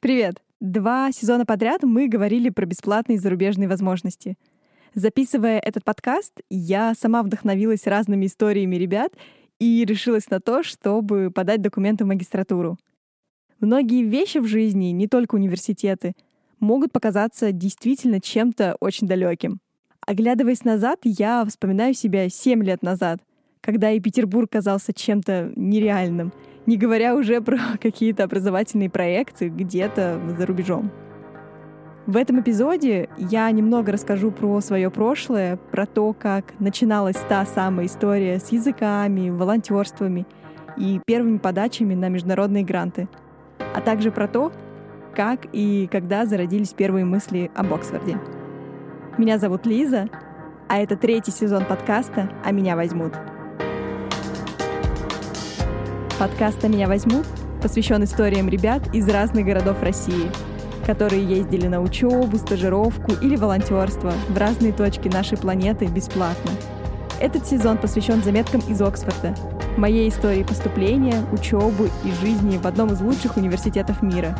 [0.00, 0.40] Привет!
[0.60, 4.36] Два сезона подряд мы говорили про бесплатные зарубежные возможности.
[4.94, 9.12] Записывая этот подкаст, я сама вдохновилась разными историями ребят
[9.58, 12.78] и решилась на то, чтобы подать документы в магистратуру.
[13.58, 16.12] Многие вещи в жизни, не только университеты,
[16.60, 19.58] могут показаться действительно чем-то очень далеким.
[20.06, 23.20] Оглядываясь назад, я вспоминаю себя 7 лет назад,
[23.60, 26.32] когда и Петербург казался чем-то нереальным,
[26.68, 30.90] не говоря уже про какие-то образовательные проекты где-то за рубежом.
[32.06, 37.86] В этом эпизоде я немного расскажу про свое прошлое, про то, как начиналась та самая
[37.86, 40.26] история с языками, волонтерствами
[40.76, 43.08] и первыми подачами на международные гранты,
[43.74, 44.52] а также про то,
[45.14, 48.18] как и когда зародились первые мысли об Оксфорде.
[49.16, 50.08] Меня зовут Лиза,
[50.68, 53.14] а это третий сезон подкаста «А меня возьмут».
[56.18, 57.24] Подкаст «А меня возьмут»
[57.62, 60.32] посвящен историям ребят из разных городов России,
[60.84, 66.50] которые ездили на учебу, стажировку или волонтерство в разные точки нашей планеты бесплатно.
[67.20, 69.36] Этот сезон посвящен заметкам из Оксфорда,
[69.76, 74.36] моей истории поступления, учебы и жизни в одном из лучших университетов мира.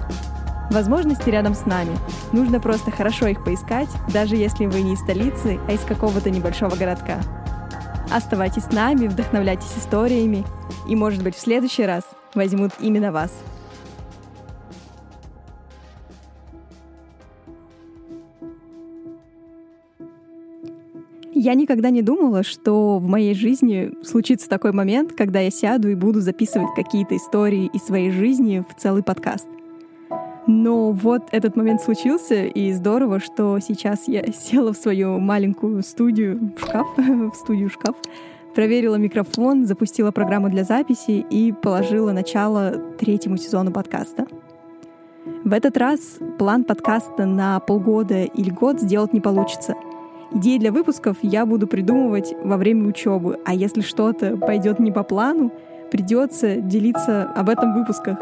[0.72, 1.96] Возможности рядом с нами.
[2.32, 6.74] Нужно просто хорошо их поискать, даже если вы не из столицы, а из какого-то небольшого
[6.74, 7.20] городка.
[8.10, 10.44] Оставайтесь с нами, вдохновляйтесь историями,
[10.88, 13.30] и, может быть, в следующий раз возьмут именно вас.
[21.34, 25.94] Я никогда не думала, что в моей жизни случится такой момент, когда я сяду и
[25.94, 29.46] буду записывать какие-то истории из своей жизни в целый подкаст.
[30.48, 36.52] Но вот этот момент случился, и здорово, что сейчас я села в свою маленькую студию,
[36.56, 37.94] в шкаф, в студию шкаф,
[38.54, 44.26] проверила микрофон, запустила программу для записи и положила начало третьему сезону подкаста.
[45.44, 46.00] В этот раз
[46.38, 49.74] план подкаста на полгода или год сделать не получится.
[50.32, 55.02] Идеи для выпусков я буду придумывать во время учебы, а если что-то пойдет не по
[55.02, 55.52] плану,
[55.90, 58.18] придется делиться об этом в выпусках.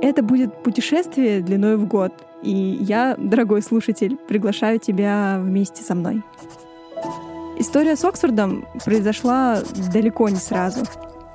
[0.00, 6.22] Это будет путешествие длиной в год, и я, дорогой слушатель, приглашаю тебя вместе со мной.
[7.58, 9.58] История с Оксфордом произошла
[9.92, 10.84] далеко не сразу.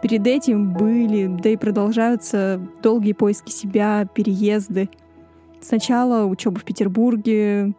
[0.02, 4.90] Перед этим были, да и продолжаются долгие поиски себя, переезды.
[5.62, 7.74] Сначала учеба в Петербурге,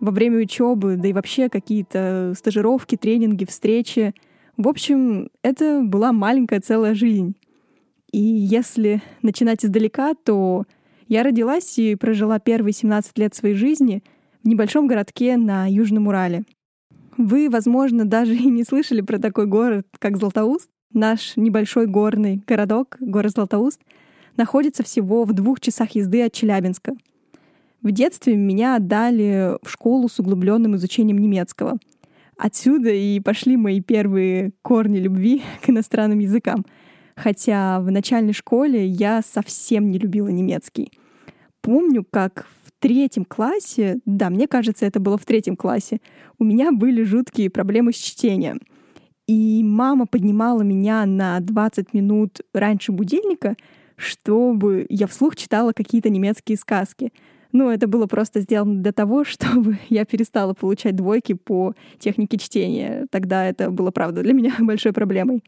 [0.00, 4.14] во время учебы, да и вообще какие-то стажировки, тренинги, встречи.
[4.56, 7.36] В общем, это была маленькая целая жизнь.
[8.14, 10.66] И если начинать издалека, то
[11.08, 14.04] я родилась и прожила первые 17 лет своей жизни
[14.44, 16.44] в небольшом городке на Южном Урале.
[17.16, 20.68] Вы, возможно, даже и не слышали про такой город, как Златоуст.
[20.92, 23.80] Наш небольшой горный городок, город Златоуст,
[24.36, 26.92] находится всего в двух часах езды от Челябинска.
[27.82, 31.78] В детстве меня отдали в школу с углубленным изучением немецкого.
[32.38, 36.64] Отсюда и пошли мои первые корни любви к иностранным языкам—
[37.16, 40.92] хотя в начальной школе я совсем не любила немецкий.
[41.60, 46.00] Помню, как в третьем классе, да, мне кажется, это было в третьем классе,
[46.38, 48.60] у меня были жуткие проблемы с чтением.
[49.26, 53.56] И мама поднимала меня на 20 минут раньше будильника,
[53.96, 57.12] чтобы я вслух читала какие-то немецкие сказки.
[57.52, 63.06] Ну, это было просто сделано для того, чтобы я перестала получать двойки по технике чтения.
[63.10, 65.42] Тогда это было, правда, для меня большой проблемой.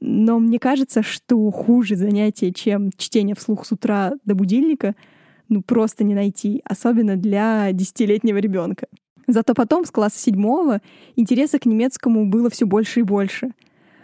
[0.00, 4.94] Но мне кажется, что хуже занятие, чем чтение вслух с утра до будильника,
[5.48, 8.86] ну просто не найти, особенно для десятилетнего ребенка.
[9.26, 10.80] Зато потом, с класса седьмого,
[11.16, 13.52] интереса к немецкому было все больше и больше.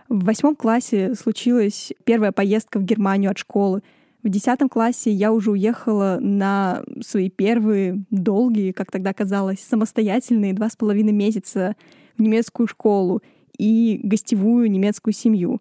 [0.09, 3.83] В восьмом классе случилась первая поездка в Германию от школы.
[4.23, 10.69] В десятом классе я уже уехала на свои первые долгие, как тогда казалось, самостоятельные два
[10.69, 11.75] с половиной месяца
[12.17, 13.23] в немецкую школу
[13.59, 15.61] и гостевую немецкую семью.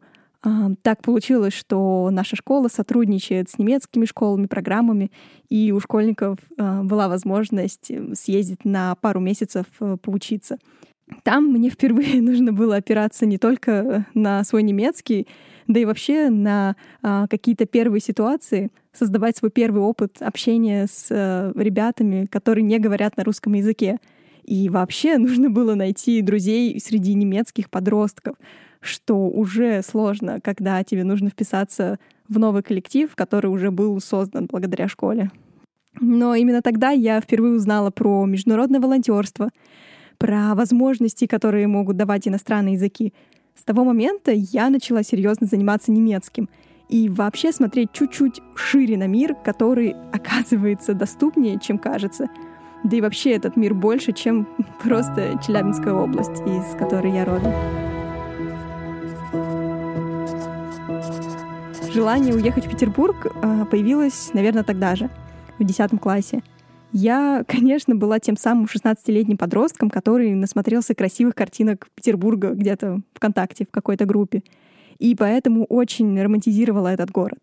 [0.83, 5.11] Так получилось, что наша школа сотрудничает с немецкими школами, программами,
[5.49, 10.57] и у школьников а, была возможность э, съездить на пару месяцев э, поучиться.
[11.23, 15.27] Там мне впервые нужно было опираться не только на свой немецкий,
[15.67, 21.51] да и вообще на а, какие-то первые ситуации, создавать свой первый опыт общения с а,
[21.55, 23.97] ребятами, которые не говорят на русском языке.
[24.43, 28.35] И вообще нужно было найти друзей среди немецких подростков,
[28.85, 34.87] что уже сложно, когда тебе нужно вписаться в новый коллектив, который уже был создан благодаря
[34.87, 35.31] школе.
[35.99, 39.49] Но именно тогда я впервые узнала про международное волонтерство,
[40.17, 43.13] про возможности, которые могут давать иностранные языки.
[43.55, 46.49] С того момента я начала серьезно заниматься немецким.
[46.89, 52.27] и вообще смотреть чуть-чуть шире на мир, который оказывается доступнее, чем кажется.
[52.83, 54.47] Да и вообще этот мир больше, чем
[54.83, 57.51] просто Челябинская область, из которой я родом.
[61.95, 65.09] Желание уехать в Петербург а, появилось, наверное, тогда же,
[65.57, 66.43] в 10 классе.
[66.91, 73.71] Я, конечно, была тем самым 16-летним подростком, который насмотрелся красивых картинок Петербурга где-то ВКонтакте, в
[73.71, 74.43] какой-то группе
[74.99, 77.39] и поэтому очень романтизировала этот город.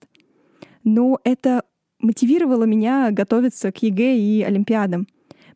[0.84, 1.62] Но это
[2.00, 5.06] мотивировало меня готовиться к ЕГЭ и Олимпиадам.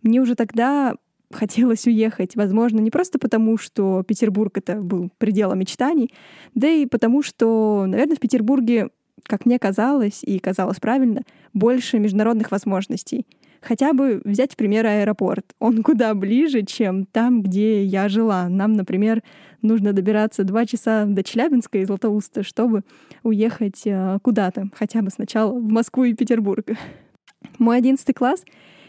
[0.03, 0.95] Мне уже тогда
[1.33, 2.37] хотелось уехать.
[2.37, 6.13] Возможно, не просто потому, что Петербург— это был пределом мечтаний,
[6.55, 8.91] да и потому, что, наверное, в Петербурге,
[9.25, 13.27] как мне казалось, и казалось правильно, больше международных возможностей.
[13.61, 15.45] Хотя бы взять, в пример, аэропорт.
[15.59, 18.49] Он куда ближе, чем там, где я жила.
[18.49, 19.23] Нам, например,
[19.63, 22.83] нужно добираться два часа до Челябинска и Златоуста, чтобы
[23.23, 26.67] уехать э, куда-то, хотя бы сначала в Москву и Петербург.
[27.59, 28.45] Мой одиннадцатый класс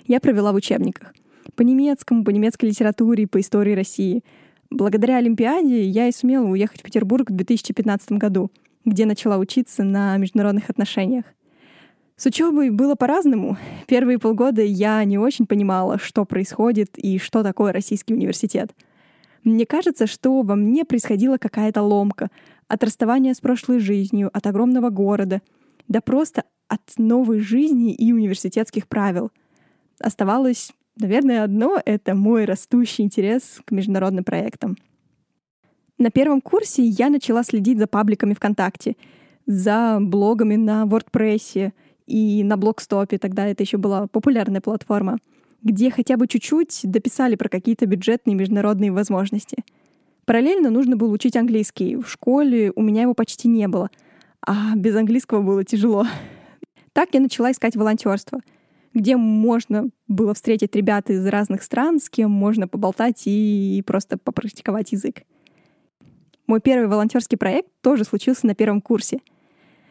[0.05, 1.13] я провела в учебниках.
[1.55, 4.23] По немецкому, по немецкой литературе, по истории России.
[4.69, 8.51] Благодаря Олимпиаде я и сумела уехать в Петербург в 2015 году,
[8.85, 11.25] где начала учиться на международных отношениях.
[12.15, 13.57] С учебой было по-разному.
[13.87, 18.71] Первые полгода я не очень понимала, что происходит и что такое российский университет—
[19.47, 22.29] мне кажется, что во мне происходила какая-то ломка
[22.67, 25.41] от расставания с прошлой жизнью, от огромного города,
[25.87, 29.31] да просто от новой жизни и университетских правил.
[30.01, 34.77] Оставалось, наверное, одно— это мой растущий интерес к международным проектам.
[35.97, 38.95] На первом курсе я начала следить за пабликами ВКонтакте,
[39.45, 41.71] за блогами на WordPress
[42.05, 45.17] и на Блогстопе, тогда это еще была популярная платформа—
[45.63, 49.57] где хотя бы чуть-чуть дописали про какие-то бюджетные международные возможности.
[50.25, 51.95] Параллельно нужно было учить английский.
[51.95, 53.89] В школе у меня его почти не было,
[54.45, 56.05] а без английского было тяжело.
[56.93, 58.41] Так я начала искать волонтерство,
[58.97, 64.91] где можно было встретить ребят из разных стран, с кем можно поболтать и просто попрактиковать
[64.91, 65.23] язык.
[66.47, 69.19] Мой первый волонтерский проект тоже случился на первом курсе.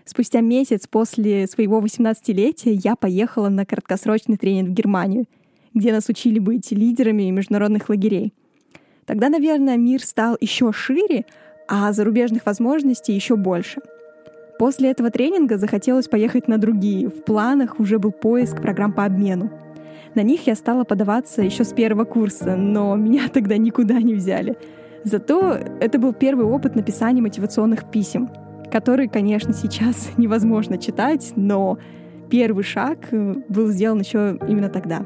[0.04, 5.26] Спустя месяц после своего 18-летия я поехала на краткосрочный тренинг в Германию—
[5.76, 8.32] где нас учили быть лидерами международных лагерей.
[9.04, 11.26] Тогда, наверное, мир стал еще шире,
[11.68, 13.80] а зарубежных возможностей еще больше.
[14.58, 17.08] После этого тренинга захотелось поехать на другие.
[17.08, 19.50] В планах уже был поиск программ по обмену.
[20.14, 24.56] На них я стала подаваться еще с первого курса, но меня тогда никуда не взяли.
[25.04, 28.30] Зато это был первый опыт написания мотивационных писем,
[28.72, 31.78] которые, конечно, сейчас невозможно читать, но
[32.30, 35.04] первый шаг э, был сделан еще именно тогда.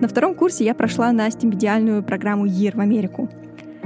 [0.00, 3.28] На втором курсе я прошла на стипендиальную программу ЕР в Америку,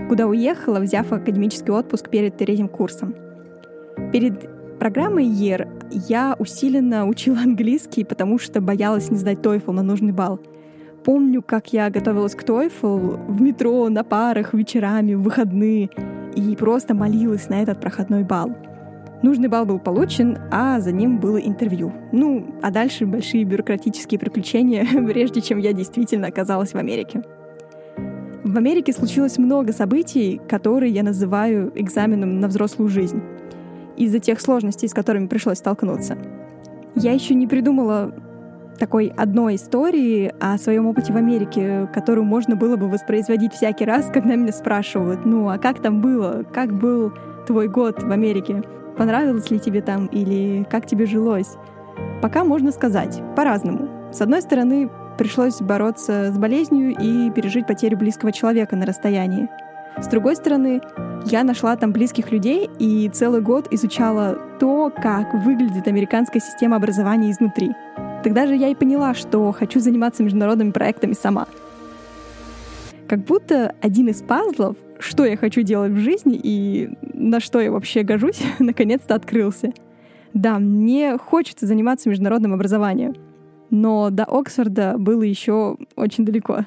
[0.08, 3.14] куда уехала, взяв академический отпуск перед третьим курсом.
[4.12, 10.12] Перед программой ЕР я усиленно учила английский, потому что боялась не сдать TOEFL на нужный
[10.12, 10.40] балл.
[11.04, 15.90] Помню, как я готовилась к TOEFL в метро, на парах, вечерами, в выходные
[16.37, 18.52] и просто молилась на этот проходной балл.
[19.22, 21.93] Нужный балл был получен, а за ним было интервью.
[22.10, 27.22] Ну, а дальше большие бюрократические приключения, прежде чем я действительно оказалась в Америке.
[28.52, 33.22] В Америке случилось много событий, которые я называю экзаменом на взрослую жизнь,
[33.96, 36.19] из-за тех сложностей, с которыми пришлось столкнуться.
[36.94, 38.12] Я еще не придумала
[38.78, 44.11] такой одной истории о своем опыте в Америке, которую можно было бы воспроизводить всякий раз,
[44.12, 47.11] когда меня спрашивают, ну а как там было, как был
[47.47, 48.62] твой год в Америке?
[48.99, 51.56] понравилось ли тебе там или как тебе жилось.
[52.21, 53.88] Пока можно сказать по-разному.
[54.12, 59.49] С одной стороны, пришлось бороться с болезнью и пережить потерю близкого человека на расстоянии.
[59.99, 60.81] С другой стороны,
[61.26, 67.31] я нашла там близких людей и целый год изучала то, как выглядит американская система образования
[67.31, 67.73] изнутри.
[68.25, 71.47] Тогда же я и поняла, что хочу заниматься международными проектами сама.
[73.07, 77.71] Как будто один из пазлов что я хочу делать в жизни и на что я
[77.71, 79.73] вообще гожусь, наконец-то открылся.
[80.33, 83.14] Да, мне хочется заниматься международным образованием,
[83.73, 86.67] но до Оксфорда было еще очень далеко.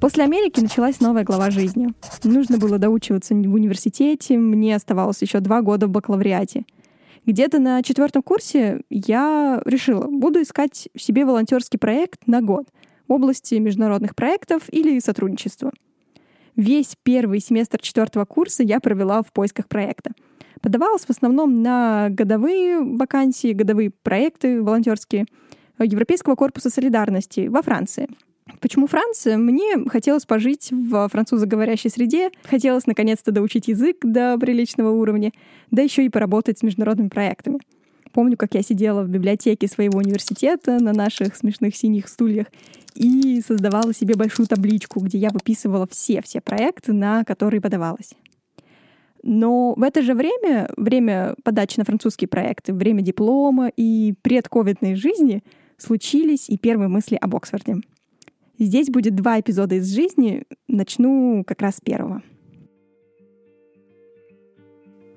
[0.00, 1.94] После Америки началась новая глава жизни.
[2.24, 6.66] Нужно было доучиваться в университете, мне оставалось еще два года в бакалавриате.
[7.24, 12.66] Где-то на четвертом курсе я решила, буду искать себе волонтерский проект на год
[13.08, 15.72] в области международных проектов или сотрудничества—
[16.56, 20.12] Весь первый семестр четвертого курса я провела в поисках проекта.
[20.60, 25.26] Подавалась в основном на годовые вакансии, годовые проекты волонтерские
[25.78, 28.08] Европейского корпуса солидарности во Франции.
[28.60, 29.38] Почему Франция?
[29.38, 35.32] Мне хотелось пожить в французоговорящей среде, хотелось наконец-то доучить язык до приличного уровня,
[35.70, 37.58] да еще и поработать с международными проектами.
[38.12, 42.46] Помню, как я сидела в библиотеке своего университета на наших смешных синих стульях
[42.94, 48.10] и создавала себе большую табличку, где я выписывала все-все проекты, на которые подавалась.
[49.26, 55.42] Но в это же время, время подачи на французские проекты, время диплома и предковидной жизни
[55.78, 57.76] случились и первые мысли об Оксфорде.
[58.58, 62.22] Здесь будет два эпизода из жизни, начну как раз с первого.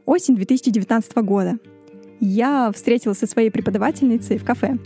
[0.06, 1.60] Осень 2019 года—
[2.20, 4.78] я встретилась со своей преподавательницей в кафе.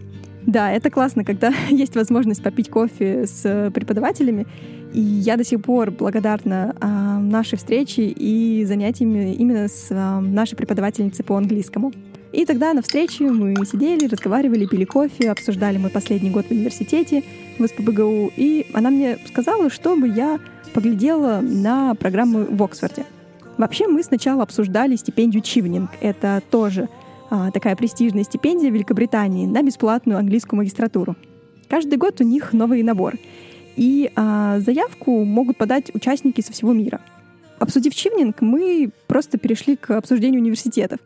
[0.46, 4.48] Да, это классно, когда есть возможность попить кофе с преподавателями.
[4.93, 10.55] И я до сих пор благодарна а, нашей встрече и занятиями именно с а, нашей
[10.55, 11.93] преподавательницей по английскому.
[12.33, 17.24] И тогда на встрече мы сидели, разговаривали, пили кофе, обсуждали мой последний год в университете
[17.60, 18.31] в СПБГУ.
[18.38, 20.39] И она мне сказала, чтобы я
[20.74, 23.05] поглядела на программы в Оксфорде.
[23.57, 25.91] Вообще мы сначала обсуждали стипендию Чивнинг.
[26.00, 26.89] Это тоже
[27.29, 31.15] а, такая престижная стипендия в Великобритании на бесплатную английскую магистратуру.
[31.69, 33.15] Каждый год у них новый набор.
[33.75, 37.01] И а, заявку могут подать участники со всего мира.
[37.60, 41.00] Обсудив Чивнинг, мы просто перешли к обсуждению университетов.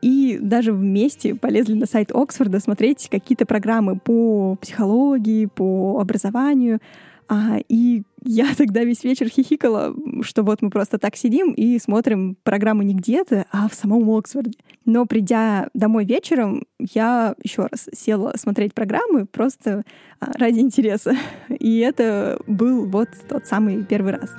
[0.00, 6.80] И даже вместе полезли на сайт Оксфорда смотреть какие-то программы по психологии, по образованию.
[7.28, 12.36] А, и я тогда весь вечер хихикала, что вот мы просто так сидим и смотрим
[12.42, 14.58] программу не где-то, а в самом Оксфорде.
[14.84, 19.84] Но придя домой вечером, я еще раз села смотреть программы просто
[20.20, 21.16] а, ради интереса.
[21.48, 24.30] И это был вот тот самый первый раз.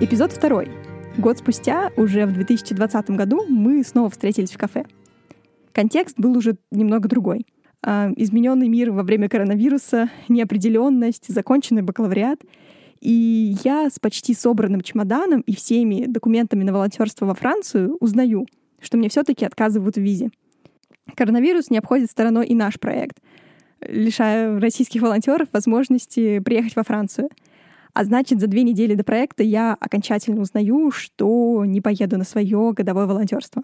[0.00, 0.70] Эпизод второй.
[1.16, 4.84] Год спустя, уже в 2020 году, мы снова встретились в кафе.
[5.72, 7.46] Контекст был уже немного другой—
[7.84, 12.40] измененный мир во время коронавируса, неопределенность, законченный бакалавриат.
[13.00, 18.46] И я с почти собранным чемоданом и всеми документами на волонтерство во Францию узнаю,
[18.80, 20.30] что мне все-таки отказывают в визе.
[21.14, 23.18] Коронавирус не обходит стороной и наш проект,
[23.80, 27.28] лишая российских волонтеров возможности приехать во Францию.
[27.94, 32.72] А значит, за две недели до проекта я окончательно узнаю, что не поеду на свое
[32.72, 33.62] годовое волонтерство.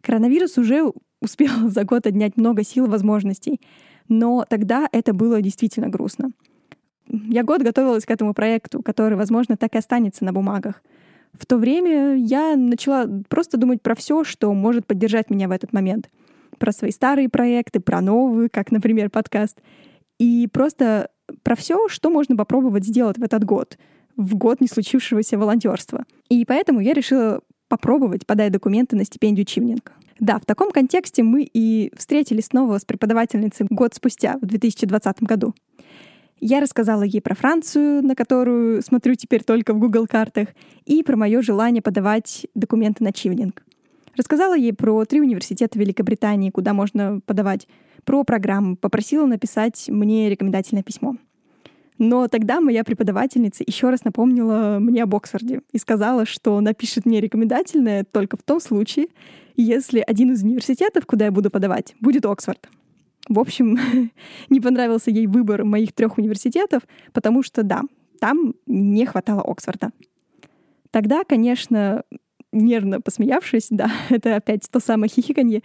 [0.00, 0.92] Коронавирус уже
[1.24, 3.60] успел за год отнять много сил и возможностей.
[4.08, 6.30] Но тогда это было действительно грустно.
[7.08, 10.82] Я год готовилась к этому проекту, который, возможно, так и останется на бумагах.
[11.32, 15.72] В то время я начала просто думать про все, что может поддержать меня в этот
[15.72, 16.10] момент.
[16.58, 19.60] Про свои старые проекты, про новые, как, например, подкаст.
[20.18, 21.10] И просто
[21.42, 23.78] про все, что можно попробовать сделать в этот год,
[24.16, 26.04] в год не случившегося волонтерства.
[26.28, 29.92] И поэтому я решила попробовать подать документы на стипендию Чивнинг.
[30.20, 35.54] Да, в таком контексте мы и встретились снова с преподавательницей год спустя, в 2020 году.
[36.40, 40.48] Я рассказала ей про Францию, на которую смотрю теперь только в Google картах,
[40.84, 43.64] и про мое желание подавать документы на чивнинг.
[44.16, 47.66] Рассказала ей про три университета Великобритании, куда можно подавать,
[48.04, 51.16] про программу, попросила написать мне рекомендательное письмо.
[51.98, 57.20] Но тогда моя преподавательница еще раз напомнила мне об Оксфорде и сказала, что напишет мне
[57.20, 59.06] рекомендательное только в том случае,
[59.62, 62.68] если один из университетов, куда я буду подавать, будет Оксфорд.
[63.28, 63.78] В общем,
[64.48, 66.82] не понравился ей выбор моих трех университетов,
[67.12, 67.82] потому что, да,
[68.20, 69.90] там не хватало Оксфорда.
[70.90, 72.04] Тогда, конечно,
[72.52, 75.62] нервно посмеявшись, да, это опять то самое хихиканье,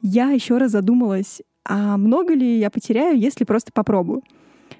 [0.00, 4.22] я еще раз задумалась, а много ли я потеряю, если просто попробую?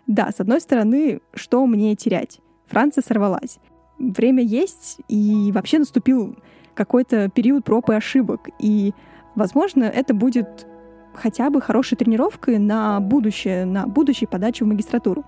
[0.06, 2.40] Да, с одной стороны, что мне терять?
[2.66, 3.58] Франция сорвалась.
[3.98, 6.36] Время есть, и вообще наступил
[6.74, 8.48] какой-то период проб и ошибок.
[8.58, 8.94] И,
[9.34, 10.66] возможно, это будет
[11.14, 15.24] хотя бы хорошей тренировкой на будущее, на будущей подаче в магистратуру.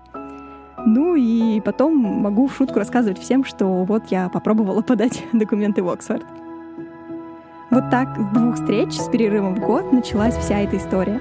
[0.85, 5.89] Ну и потом могу в шутку рассказывать всем, что вот я попробовала подать документы в
[5.89, 6.25] Оксфорд.
[7.71, 11.19] Вот так с двух встреч с перерывом в год началась вся эта история.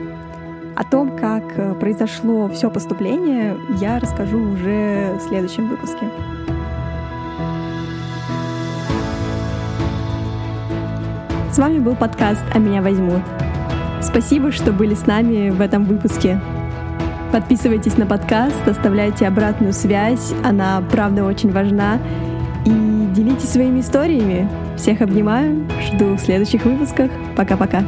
[0.77, 6.11] О том, как э, произошло все поступление, я расскажу уже в следующем выпуске.
[11.55, 13.23] С вами был подкаст «А меня возьмут».
[14.03, 16.41] Спасибо, что были с нами в этом выпуске.
[17.31, 22.01] Подписывайтесь на подкаст, оставляйте обратную связь, она правда очень важна.
[22.67, 22.71] И
[23.15, 24.49] делитесь своими историями.
[24.77, 27.09] Всех обнимаю, жду в следующих выпусках.
[27.37, 27.85] Пока-пока.